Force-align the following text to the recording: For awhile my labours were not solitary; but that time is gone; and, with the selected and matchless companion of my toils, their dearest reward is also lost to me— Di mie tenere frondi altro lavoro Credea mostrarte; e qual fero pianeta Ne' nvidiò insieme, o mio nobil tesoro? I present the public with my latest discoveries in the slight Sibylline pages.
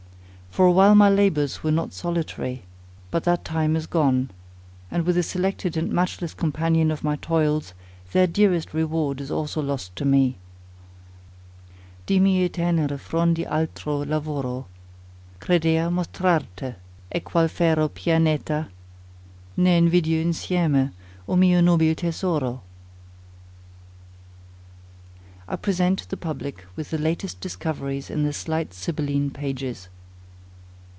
For 0.51 0.65
awhile 0.65 0.95
my 0.95 1.07
labours 1.07 1.63
were 1.63 1.71
not 1.71 1.93
solitary; 1.93 2.63
but 3.09 3.23
that 3.23 3.45
time 3.45 3.77
is 3.77 3.87
gone; 3.87 4.29
and, 4.91 5.05
with 5.05 5.15
the 5.15 5.23
selected 5.23 5.77
and 5.77 5.93
matchless 5.93 6.33
companion 6.33 6.91
of 6.91 7.05
my 7.05 7.15
toils, 7.15 7.73
their 8.11 8.27
dearest 8.27 8.73
reward 8.73 9.21
is 9.21 9.31
also 9.31 9.61
lost 9.61 9.95
to 9.95 10.03
me— 10.03 10.35
Di 12.05 12.19
mie 12.19 12.49
tenere 12.49 12.97
frondi 12.97 13.45
altro 13.47 14.03
lavoro 14.03 14.65
Credea 15.39 15.89
mostrarte; 15.89 16.75
e 17.15 17.21
qual 17.21 17.47
fero 17.47 17.87
pianeta 17.87 18.67
Ne' 19.55 19.79
nvidiò 19.81 20.21
insieme, 20.21 20.91
o 21.29 21.37
mio 21.37 21.61
nobil 21.61 21.95
tesoro? 21.95 22.59
I 25.47 25.55
present 25.55 26.09
the 26.09 26.17
public 26.17 26.65
with 26.75 26.91
my 26.91 26.99
latest 26.99 27.39
discoveries 27.39 28.09
in 28.09 28.23
the 28.25 28.33
slight 28.33 28.73
Sibylline 28.73 29.29
pages. 29.31 29.87